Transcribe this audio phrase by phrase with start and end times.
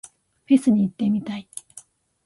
[0.47, 1.47] フェスに行ってみたい。